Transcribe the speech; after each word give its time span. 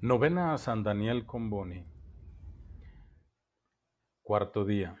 Novena 0.00 0.54
a 0.54 0.58
San 0.58 0.84
Daniel 0.84 1.26
con 1.26 1.50
Boni. 1.50 1.84
Cuarto 4.22 4.64
día. 4.64 4.96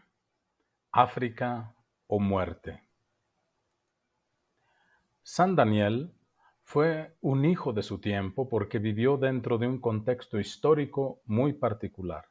África 0.90 1.76
o 2.08 2.18
muerte. 2.18 2.82
San 5.22 5.54
Daniel 5.54 6.12
fue 6.64 7.16
un 7.20 7.44
hijo 7.44 7.72
de 7.72 7.84
su 7.84 8.00
tiempo 8.00 8.48
porque 8.48 8.80
vivió 8.80 9.18
dentro 9.18 9.56
de 9.56 9.68
un 9.68 9.80
contexto 9.80 10.40
histórico 10.40 11.22
muy 11.26 11.52
particular. 11.52 12.24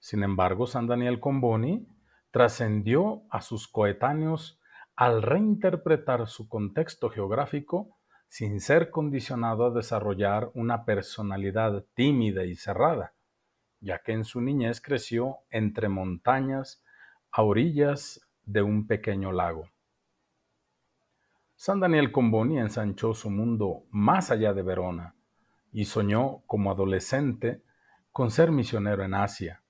Sin 0.00 0.24
embargo, 0.24 0.66
San 0.66 0.88
Daniel 0.88 1.20
Comboni 1.20 1.86
trascendió 2.32 3.22
a 3.30 3.40
sus 3.40 3.68
coetáneos 3.68 4.60
al 4.96 5.22
reinterpretar 5.22 6.26
su 6.26 6.48
contexto 6.48 7.08
geográfico 7.08 8.00
sin 8.34 8.58
ser 8.58 8.90
condicionado 8.90 9.64
a 9.64 9.70
desarrollar 9.70 10.50
una 10.54 10.84
personalidad 10.84 11.84
tímida 11.94 12.44
y 12.44 12.56
cerrada, 12.56 13.14
ya 13.78 14.00
que 14.00 14.10
en 14.10 14.24
su 14.24 14.40
niñez 14.40 14.80
creció 14.80 15.36
entre 15.50 15.88
montañas 15.88 16.82
a 17.30 17.44
orillas 17.44 18.28
de 18.44 18.62
un 18.62 18.88
pequeño 18.88 19.30
lago. 19.30 19.70
San 21.54 21.78
Daniel 21.78 22.10
Comboni 22.10 22.58
ensanchó 22.58 23.14
su 23.14 23.30
mundo 23.30 23.84
más 23.90 24.32
allá 24.32 24.52
de 24.52 24.62
Verona 24.62 25.14
y 25.70 25.84
soñó 25.84 26.42
como 26.48 26.72
adolescente 26.72 27.62
con 28.10 28.32
ser 28.32 28.50
misionero 28.50 29.04
en 29.04 29.14
Asia, 29.14 29.62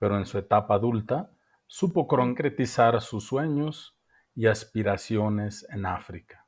pero 0.00 0.18
en 0.18 0.26
su 0.26 0.36
etapa 0.36 0.74
adulta 0.74 1.30
supo 1.68 2.08
concretizar 2.08 3.00
sus 3.00 3.24
sueños 3.24 3.96
y 4.34 4.46
aspiraciones 4.48 5.64
en 5.70 5.86
África 5.86 6.43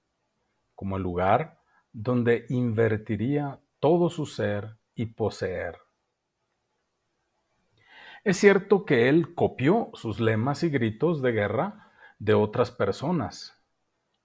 como 0.76 0.96
el 0.96 1.02
lugar 1.02 1.58
donde 1.92 2.46
invertiría 2.48 3.58
todo 3.80 4.08
su 4.10 4.26
ser 4.26 4.76
y 4.94 5.06
poseer. 5.06 5.78
Es 8.22 8.36
cierto 8.36 8.84
que 8.84 9.08
él 9.08 9.34
copió 9.34 9.90
sus 9.94 10.20
lemas 10.20 10.62
y 10.62 10.68
gritos 10.68 11.22
de 11.22 11.32
guerra 11.32 11.90
de 12.18 12.34
otras 12.34 12.70
personas, 12.70 13.62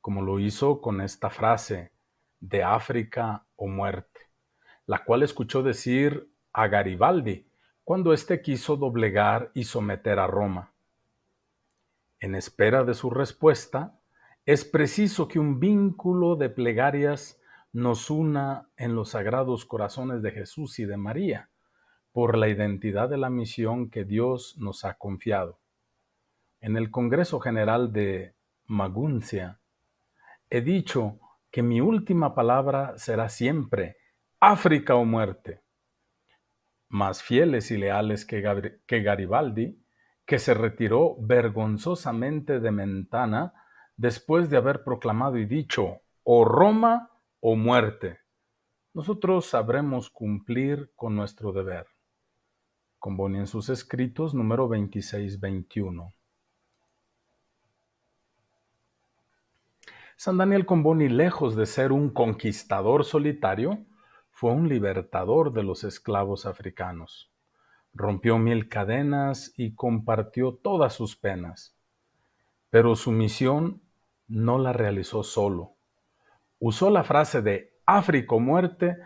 como 0.02 0.22
lo 0.22 0.40
hizo 0.40 0.82
con 0.82 1.02
esta 1.02 1.30
frase 1.30 1.92
de 2.40 2.64
África 2.64 3.46
o 3.56 3.68
muerte, 3.68 4.22
la 4.86 5.04
cual 5.04 5.24
escuchó 5.24 5.64
decir 5.64 6.34
a 6.52 6.68
Garibaldi 6.68 7.48
cuando 7.84 8.14
éste 8.14 8.42
quiso 8.42 8.76
doblegar 8.76 9.52
y 9.54 9.64
someter 9.64 10.20
a 10.20 10.28
Roma. 10.28 10.74
En 12.20 12.36
espera 12.36 12.84
de 12.84 12.94
su 12.94 13.10
respuesta, 13.10 14.01
es 14.46 14.66
preciso 14.66 15.28
que 15.28 15.40
un 15.40 15.60
vínculo 15.60 16.36
de 16.36 16.50
plegarias 16.50 17.40
nos 17.74 18.10
una 18.10 18.70
en 18.76 18.96
los 18.96 19.10
sagrados 19.10 19.66
corazones 19.66 20.22
de 20.22 20.32
Jesús 20.32 20.80
y 20.80 20.86
de 20.86 20.98
María, 20.98 21.50
por 22.12 22.38
la 22.38 22.50
identidad 22.50 23.10
de 23.10 23.18
la 23.18 23.30
misión 23.30 23.90
que 23.90 24.04
Dios 24.04 24.58
nos 24.58 24.84
ha 24.84 24.96
confiado. 24.96 25.60
En 26.60 26.76
el 26.76 26.92
Congreso 26.92 27.40
General 27.40 27.94
de 27.94 28.36
Maguncia, 28.66 29.60
he 30.50 30.62
dicho 30.62 31.20
que 31.50 31.64
mi 31.64 31.82
última 31.82 32.36
palabra 32.36 32.98
será 32.98 33.30
siempre 33.30 33.98
África 34.40 34.96
o 34.96 35.06
muerte. 35.06 35.62
Más 36.90 37.24
fieles 37.24 37.72
y 37.72 37.78
leales 37.78 38.26
que, 38.26 38.42
Garibaldi, 39.02 39.82
que 40.26 40.40
se 40.40 40.54
retiró 40.54 41.16
vergonzosamente 41.20 42.60
de 42.60 42.72
Mentana, 42.72 43.54
después 43.98 44.50
de 44.50 44.58
haber 44.58 44.84
proclamado 44.84 45.38
y 45.38 45.46
dicho, 45.46 46.02
o 46.24 46.46
Roma 46.46 47.12
o 47.40 47.56
muerte, 47.56 48.20
nosotros 48.94 49.46
sabremos 49.46 50.10
cumplir 50.10 50.92
con 50.96 51.16
nuestro 51.16 51.52
deber. 51.52 51.88
Comboni 53.00 53.40
en 53.40 53.48
sus 53.48 53.70
escritos 53.70 54.34
número 54.34 54.68
26-21. 54.68 56.14
San 60.18 60.38
Daniel 60.38 60.68
Comboni, 60.68 61.10
lejos 61.10 61.56
de 61.56 61.66
ser 61.66 61.92
un 61.92 62.12
conquistador 62.12 63.06
solitario, 63.06 63.86
fue 64.30 64.52
un 64.52 64.70
libertador 64.70 65.52
de 65.52 65.64
los 65.64 65.84
esclavos 65.84 66.46
africanos. 66.46 67.32
Rompió 67.94 68.38
mil 68.38 68.70
cadenas 68.70 69.54
y 69.58 69.74
compartió 69.74 70.54
todas 70.54 70.94
sus 70.94 71.16
penas. 71.16 71.76
Pero 72.70 72.96
su 72.96 73.12
misión 73.12 73.82
no 74.32 74.58
la 74.58 74.72
realizó 74.72 75.24
solo. 75.24 75.76
Usó 76.58 76.90
la 76.90 77.04
frase 77.04 77.42
de 77.42 77.78
África 77.86 78.38
muerte 78.38 78.98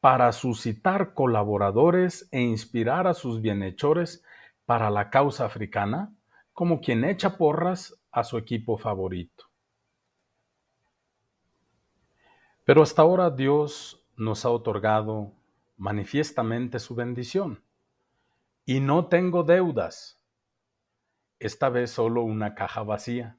para 0.00 0.32
suscitar 0.32 1.14
colaboradores 1.14 2.28
e 2.32 2.40
inspirar 2.40 3.06
a 3.06 3.14
sus 3.14 3.40
bienhechores 3.40 4.24
para 4.66 4.90
la 4.90 5.08
causa 5.08 5.44
africana, 5.44 6.12
como 6.52 6.80
quien 6.80 7.04
echa 7.04 7.36
porras 7.36 8.02
a 8.10 8.24
su 8.24 8.36
equipo 8.36 8.76
favorito. 8.76 9.44
Pero 12.64 12.82
hasta 12.82 13.02
ahora 13.02 13.30
Dios 13.30 14.04
nos 14.16 14.44
ha 14.44 14.50
otorgado 14.50 15.32
manifiestamente 15.76 16.80
su 16.80 16.96
bendición. 16.96 17.62
Y 18.64 18.80
no 18.80 19.06
tengo 19.06 19.44
deudas. 19.44 20.20
Esta 21.38 21.68
vez 21.68 21.90
solo 21.90 22.22
una 22.22 22.54
caja 22.54 22.82
vacía. 22.82 23.36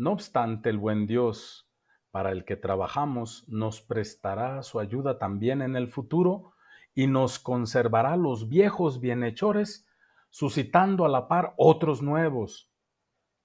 No 0.00 0.12
obstante, 0.12 0.70
el 0.70 0.78
buen 0.78 1.06
Dios, 1.06 1.68
para 2.10 2.32
el 2.32 2.46
que 2.46 2.56
trabajamos, 2.56 3.44
nos 3.48 3.82
prestará 3.82 4.62
su 4.62 4.80
ayuda 4.80 5.18
también 5.18 5.60
en 5.60 5.76
el 5.76 5.88
futuro 5.88 6.54
y 6.94 7.06
nos 7.06 7.38
conservará 7.38 8.16
los 8.16 8.48
viejos 8.48 8.98
bienhechores, 8.98 9.86
suscitando 10.30 11.04
a 11.04 11.10
la 11.10 11.28
par 11.28 11.52
otros 11.58 12.00
nuevos. 12.00 12.72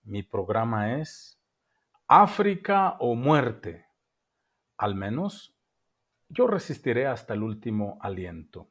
Mi 0.04 0.24
programa 0.24 1.02
es 1.02 1.38
África 2.08 2.96
o 3.02 3.16
muerte. 3.16 3.88
Al 4.78 4.96
menos 4.96 5.58
yo 6.30 6.48
resistiré 6.48 7.06
hasta 7.06 7.34
el 7.34 7.44
último 7.44 7.98
aliento. 8.00 8.70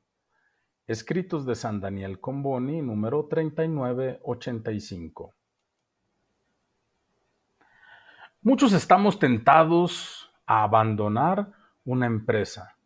Escritos 0.87 1.44
de 1.44 1.55
San 1.55 1.81
Daniel 1.81 2.19
Comboni, 2.19 2.81
número 2.81 3.27
3985. 3.27 5.34
Muchos 8.47 8.75
estamos 8.75 9.19
tentados 9.19 10.31
a 10.44 10.65
abandonar 10.65 11.53
una 11.87 12.05
empresa 12.05 12.77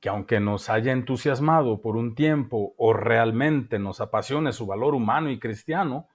que 0.00 0.08
aunque 0.08 0.38
nos 0.38 0.70
haya 0.70 0.92
entusiasmado 0.92 1.82
por 1.82 1.96
un 1.96 2.14
tiempo 2.14 2.74
o 2.78 2.92
realmente 2.92 3.80
nos 3.80 4.00
apasione 4.00 4.52
su 4.52 4.66
valor 4.66 4.94
humano 4.94 5.30
y 5.30 5.40
cristiano, 5.40 6.06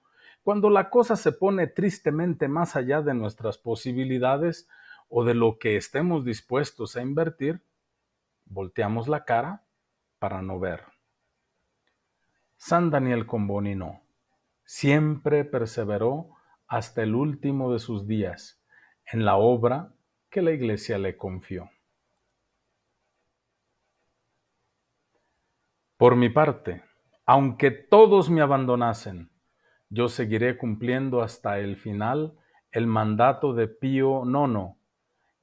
cuando 0.42 0.70
la 0.70 0.88
cosa 0.88 1.14
se 1.16 1.30
pone 1.32 1.66
tristemente 1.66 2.48
más 2.48 2.74
allá 2.74 3.02
de 3.02 3.12
nuestras 3.12 3.58
posibilidades 3.58 4.66
o 5.10 5.24
de 5.24 5.34
lo 5.34 5.58
que 5.58 5.76
estemos 5.76 6.24
dispuestos 6.24 6.96
a 6.96 7.02
invertir, 7.02 7.60
volteamos 8.46 9.08
la 9.08 9.26
cara 9.26 9.62
para 10.18 10.40
no 10.40 10.58
ver. 10.58 10.84
San 12.56 12.88
Daniel 12.88 13.26
Comboni 13.26 13.74
no. 13.74 14.00
Siempre 14.64 15.44
perseveró 15.44 16.30
hasta 16.66 17.02
el 17.02 17.14
último 17.14 17.72
de 17.72 17.78
sus 17.78 18.06
días 18.06 18.62
en 19.12 19.24
la 19.24 19.36
obra 19.36 19.94
que 20.30 20.42
la 20.42 20.52
Iglesia 20.52 20.98
le 20.98 21.16
confió. 21.16 21.70
Por 25.96 26.16
mi 26.16 26.28
parte, 26.28 26.82
aunque 27.24 27.70
todos 27.70 28.28
me 28.30 28.40
abandonasen, 28.40 29.30
yo 29.88 30.08
seguiré 30.08 30.58
cumpliendo 30.58 31.22
hasta 31.22 31.60
el 31.60 31.76
final 31.76 32.36
el 32.72 32.88
mandato 32.88 33.54
de 33.54 33.68
Pío 33.68 34.24
IX, 34.24 34.74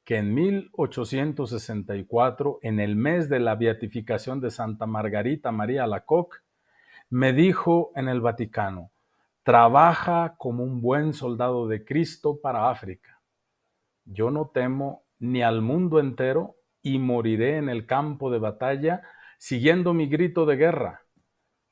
que 0.03 0.17
en 0.17 0.33
1864, 0.33 2.59
en 2.61 2.81
el 2.81 2.97
mes 2.97 3.29
de 3.29 3.39
la 3.39 3.55
beatificación 3.55 4.41
de 4.41 4.51
Santa 4.51 4.85
Margarita 4.85 5.53
María 5.53 5.87
Lacoque, 5.87 6.39
me 7.09 7.31
dijo 7.31 7.93
en 7.95 8.09
el 8.09 8.19
Vaticano, 8.19 8.91
Trabaja 9.43 10.35
como 10.37 10.63
un 10.63 10.81
buen 10.81 11.13
soldado 11.13 11.67
de 11.67 11.83
Cristo 11.83 12.39
para 12.41 12.69
África. 12.69 13.19
Yo 14.05 14.29
no 14.29 14.51
temo 14.53 15.07
ni 15.17 15.41
al 15.41 15.61
mundo 15.61 15.99
entero 15.99 16.57
y 16.83 16.99
moriré 16.99 17.57
en 17.57 17.69
el 17.69 17.87
campo 17.87 18.29
de 18.29 18.37
batalla 18.39 19.01
siguiendo 19.39 19.95
mi 19.95 20.05
grito 20.07 20.45
de 20.45 20.57
guerra, 20.57 21.07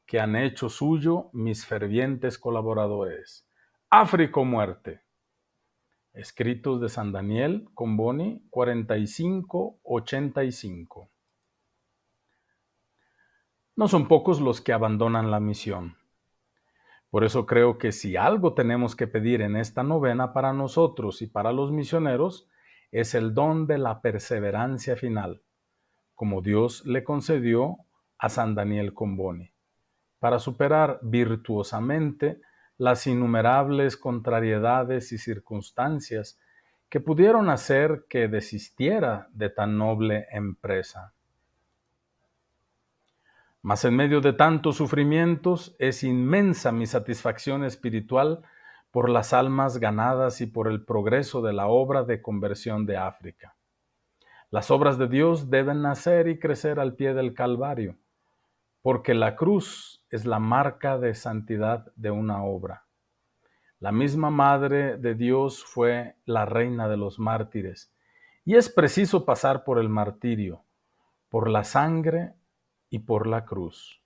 que 0.08 0.20
han 0.20 0.36
hecho 0.36 0.70
suyo 0.70 1.30
mis 1.34 1.68
fervientes 1.68 2.40
colaboradores. 2.40 3.48
África 3.92 4.42
muerte. 4.42 5.04
Escritos 6.14 6.82
de 6.82 6.90
San 6.90 7.12
Daniel 7.12 7.70
con 7.76 7.96
Boni 7.96 8.44
45-85. 8.50 11.10
No 13.76 13.88
son 13.88 14.08
pocos 14.08 14.42
los 14.42 14.60
que 14.60 14.74
abandonan 14.74 15.30
la 15.30 15.40
misión. 15.40 15.99
Por 17.10 17.24
eso 17.24 17.46
creo 17.46 17.78
que 17.78 17.92
si 17.92 18.16
algo 18.16 18.54
tenemos 18.54 18.96
que 18.96 19.08
pedir 19.08 19.42
en 19.42 19.56
esta 19.56 19.82
novena 19.84 20.32
para 20.32 20.54
nosotros 20.54 21.22
y 21.22 21.28
para 21.28 21.52
los 21.52 21.72
misioneros, 21.72 22.48
es 22.92 23.16
el 23.16 23.34
don 23.34 23.68
de 23.68 23.78
la 23.78 24.02
perseverancia 24.02 24.96
final, 24.96 25.42
como 26.16 26.42
Dios 26.42 26.86
le 26.86 27.04
concedió 27.04 27.78
a 28.18 28.30
San 28.30 28.54
Daniel 28.54 28.94
Comboni, 28.94 29.52
para 30.20 30.40
superar 30.40 31.00
virtuosamente 31.02 32.42
las 32.78 33.08
innumerables 33.08 33.98
contrariedades 33.98 35.12
y 35.12 35.18
circunstancias 35.18 36.40
que 36.90 37.00
pudieron 37.00 37.50
hacer 37.50 38.06
que 38.10 38.28
desistiera 38.28 39.28
de 39.32 39.50
tan 39.50 39.78
noble 39.78 40.28
empresa. 40.32 41.14
Mas 43.62 43.84
en 43.84 43.96
medio 43.96 44.22
de 44.22 44.32
tantos 44.32 44.78
sufrimientos 44.78 45.76
es 45.80 46.04
inmensa 46.04 46.72
mi 46.72 46.86
satisfacción 46.86 47.66
espiritual 47.66 48.42
por 48.90 49.10
las 49.10 49.34
almas 49.34 49.80
ganadas 49.80 50.40
y 50.40 50.48
por 50.48 50.68
el 50.70 50.86
progreso 50.86 51.42
de 51.42 51.54
la 51.54 51.68
obra 51.68 52.04
de 52.04 52.22
conversión 52.22 52.86
de 52.86 52.98
África. 52.98 53.56
Las 54.50 54.72
obras 54.72 54.98
de 54.98 55.08
Dios 55.08 55.50
deben 55.50 55.82
nacer 55.82 56.28
y 56.28 56.40
crecer 56.40 56.80
al 56.80 56.96
pie 56.96 57.14
del 57.14 57.34
Calvario, 57.34 57.98
porque 58.82 59.14
la 59.14 59.36
cruz 59.36 60.04
es 60.10 60.26
la 60.26 60.40
marca 60.40 60.98
de 60.98 61.14
santidad 61.14 61.92
de 61.96 62.12
una 62.12 62.44
obra. 62.44 62.86
La 63.80 63.92
misma 63.92 64.30
Madre 64.30 64.98
de 64.98 65.16
Dios 65.16 65.64
fue 65.64 66.16
la 66.26 66.46
reina 66.46 66.88
de 66.88 66.98
los 66.98 67.20
mártires, 67.20 67.94
y 68.44 68.56
es 68.56 68.70
preciso 68.70 69.26
pasar 69.26 69.64
por 69.64 69.80
el 69.80 69.90
martirio, 69.90 70.64
por 71.30 71.50
la 71.50 71.64
sangre 71.64 72.34
y 72.90 73.00
por 73.00 73.28
la 73.28 73.46
cruz. 73.46 74.02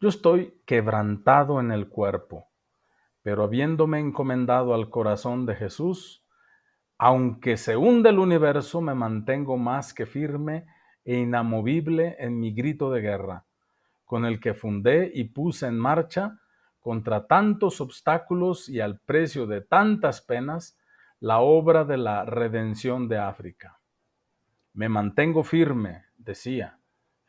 Yo 0.00 0.08
estoy 0.08 0.60
quebrantado 0.66 1.60
en 1.60 1.72
el 1.72 1.88
cuerpo, 1.88 2.48
pero 3.22 3.44
habiéndome 3.44 4.00
encomendado 4.00 4.74
al 4.74 4.90
corazón 4.90 5.46
de 5.46 5.54
Jesús, 5.54 6.24
aunque 6.98 7.56
se 7.56 7.76
hunde 7.76 8.10
el 8.10 8.18
universo, 8.18 8.80
me 8.80 8.94
mantengo 8.94 9.56
más 9.56 9.94
que 9.94 10.06
firme 10.06 10.66
e 11.04 11.18
inamovible 11.18 12.16
en 12.18 12.38
mi 12.38 12.52
grito 12.52 12.90
de 12.90 13.00
guerra, 13.00 13.44
con 14.04 14.24
el 14.24 14.40
que 14.40 14.54
fundé 14.54 15.10
y 15.14 15.24
puse 15.24 15.66
en 15.66 15.78
marcha, 15.78 16.38
contra 16.80 17.26
tantos 17.26 17.80
obstáculos 17.80 18.68
y 18.68 18.80
al 18.80 19.00
precio 19.00 19.46
de 19.46 19.62
tantas 19.62 20.20
penas, 20.20 20.78
la 21.18 21.38
obra 21.38 21.84
de 21.84 21.96
la 21.96 22.26
redención 22.26 23.08
de 23.08 23.16
África. 23.16 23.80
Me 24.74 24.90
mantengo 24.90 25.44
firme, 25.44 26.04
decía, 26.18 26.78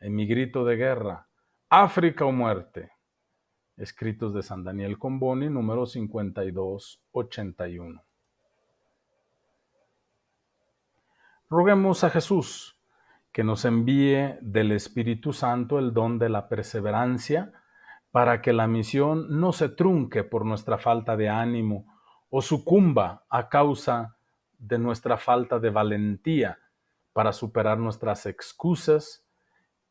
en 0.00 0.14
mi 0.14 0.26
grito 0.26 0.64
de 0.64 0.76
guerra, 0.76 1.28
África 1.68 2.24
o 2.24 2.32
muerte. 2.32 2.92
Escritos 3.76 4.32
de 4.32 4.42
San 4.42 4.64
Daniel 4.64 4.98
Comboni, 4.98 5.50
número 5.50 5.84
5281. 5.86 8.02
Roguemos 11.48 12.04
a 12.04 12.10
Jesús 12.10 12.80
que 13.32 13.44
nos 13.44 13.64
envíe 13.66 14.38
del 14.40 14.72
Espíritu 14.72 15.32
Santo 15.32 15.78
el 15.78 15.92
don 15.92 16.18
de 16.18 16.30
la 16.30 16.48
perseverancia 16.48 17.52
para 18.10 18.40
que 18.40 18.54
la 18.54 18.66
misión 18.66 19.40
no 19.40 19.52
se 19.52 19.68
trunque 19.68 20.24
por 20.24 20.46
nuestra 20.46 20.78
falta 20.78 21.18
de 21.18 21.28
ánimo 21.28 22.00
o 22.30 22.40
sucumba 22.40 23.26
a 23.28 23.50
causa 23.50 24.16
de 24.58 24.78
nuestra 24.78 25.18
falta 25.18 25.58
de 25.58 25.68
valentía 25.68 26.58
para 27.12 27.32
superar 27.32 27.78
nuestras 27.78 28.24
excusas 28.24 29.25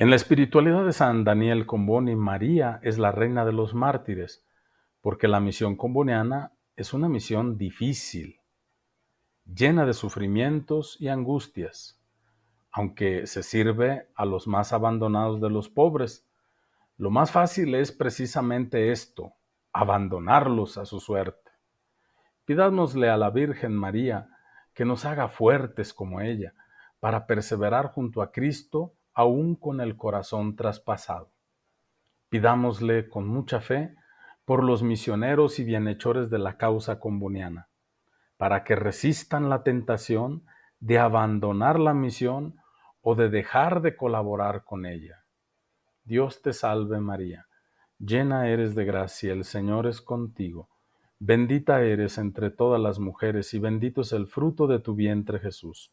En 0.00 0.10
la 0.10 0.14
espiritualidad 0.14 0.84
de 0.84 0.92
San 0.92 1.24
Daniel 1.24 1.66
Comboni, 1.66 2.14
María 2.14 2.78
es 2.84 2.98
la 2.98 3.10
reina 3.10 3.44
de 3.44 3.52
los 3.52 3.74
mártires, 3.74 4.46
porque 5.00 5.26
la 5.26 5.40
misión 5.40 5.74
comboniana 5.74 6.52
es 6.76 6.94
una 6.94 7.08
misión 7.08 7.58
difícil, 7.58 8.38
llena 9.44 9.84
de 9.86 9.94
sufrimientos 9.94 10.96
y 11.00 11.08
angustias, 11.08 12.00
aunque 12.70 13.26
se 13.26 13.42
sirve 13.42 14.06
a 14.14 14.24
los 14.24 14.46
más 14.46 14.72
abandonados 14.72 15.40
de 15.40 15.50
los 15.50 15.68
pobres. 15.68 16.24
Lo 16.96 17.10
más 17.10 17.32
fácil 17.32 17.74
es 17.74 17.90
precisamente 17.90 18.92
esto, 18.92 19.32
abandonarlos 19.72 20.78
a 20.78 20.86
su 20.86 21.00
suerte. 21.00 21.50
Pidámosle 22.44 23.10
a 23.10 23.16
la 23.16 23.30
Virgen 23.30 23.74
María 23.74 24.28
que 24.74 24.84
nos 24.84 25.04
haga 25.04 25.26
fuertes 25.26 25.92
como 25.92 26.20
ella, 26.20 26.54
para 27.00 27.26
perseverar 27.26 27.88
junto 27.88 28.22
a 28.22 28.30
Cristo 28.30 28.94
aún 29.18 29.56
con 29.56 29.80
el 29.80 29.96
corazón 29.96 30.54
traspasado. 30.54 31.32
Pidámosle 32.28 33.08
con 33.08 33.26
mucha 33.26 33.60
fe 33.60 33.96
por 34.44 34.62
los 34.62 34.84
misioneros 34.84 35.58
y 35.58 35.64
bienhechores 35.64 36.30
de 36.30 36.38
la 36.38 36.56
causa 36.56 37.00
comboniana, 37.00 37.68
para 38.36 38.62
que 38.62 38.76
resistan 38.76 39.48
la 39.48 39.64
tentación 39.64 40.44
de 40.78 41.00
abandonar 41.00 41.80
la 41.80 41.94
misión 41.94 42.60
o 43.00 43.16
de 43.16 43.28
dejar 43.28 43.82
de 43.82 43.96
colaborar 43.96 44.62
con 44.62 44.86
ella. 44.86 45.24
Dios 46.04 46.40
te 46.40 46.52
salve 46.52 47.00
María, 47.00 47.48
llena 47.98 48.48
eres 48.48 48.76
de 48.76 48.84
gracia, 48.84 49.32
el 49.32 49.42
Señor 49.42 49.88
es 49.88 50.00
contigo, 50.00 50.68
bendita 51.18 51.82
eres 51.82 52.18
entre 52.18 52.50
todas 52.50 52.80
las 52.80 53.00
mujeres 53.00 53.52
y 53.52 53.58
bendito 53.58 54.02
es 54.02 54.12
el 54.12 54.28
fruto 54.28 54.68
de 54.68 54.78
tu 54.78 54.94
vientre 54.94 55.40
Jesús. 55.40 55.92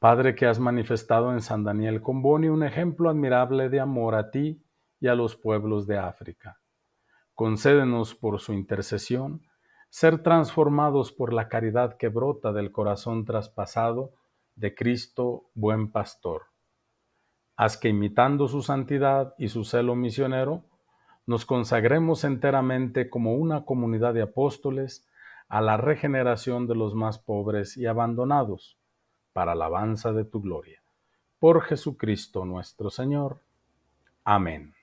Padre 0.00 0.34
que 0.34 0.46
has 0.46 0.58
manifestado 0.58 1.30
en 1.30 1.42
San 1.42 1.62
Daniel 1.62 2.00
Comboni 2.00 2.48
un 2.48 2.62
ejemplo 2.62 3.10
admirable 3.10 3.68
de 3.68 3.80
amor 3.80 4.14
a 4.14 4.30
ti 4.30 4.64
y 4.98 5.08
a 5.08 5.14
los 5.14 5.36
pueblos 5.36 5.86
de 5.86 5.98
África. 5.98 6.58
Concédenos 7.34 8.14
por 8.14 8.40
su 8.40 8.54
intercesión 8.54 9.42
ser 9.90 10.22
transformados 10.22 11.12
por 11.12 11.34
la 11.34 11.50
caridad 11.50 11.98
que 11.98 12.08
brota 12.08 12.50
del 12.54 12.72
corazón 12.72 13.26
traspasado 13.26 14.14
de 14.54 14.74
Cristo 14.74 15.50
buen 15.52 15.92
pastor. 15.92 16.44
Haz 17.54 17.76
que 17.76 17.90
imitando 17.90 18.48
su 18.48 18.62
santidad 18.62 19.34
y 19.36 19.48
su 19.48 19.64
celo 19.64 19.96
misionero, 19.96 20.64
nos 21.26 21.44
consagremos 21.44 22.24
enteramente 22.24 23.10
como 23.10 23.34
una 23.34 23.66
comunidad 23.66 24.14
de 24.14 24.22
apóstoles 24.22 25.06
a 25.50 25.60
la 25.60 25.76
regeneración 25.76 26.66
de 26.66 26.74
los 26.74 26.94
más 26.94 27.18
pobres 27.18 27.76
y 27.76 27.84
abandonados 27.84 28.79
para 29.40 29.52
alabanza 29.52 30.12
de 30.12 30.26
tu 30.26 30.42
gloria. 30.42 30.82
Por 31.38 31.62
Jesucristo 31.62 32.44
nuestro 32.44 32.90
Señor. 32.90 33.40
Amén. 34.22 34.74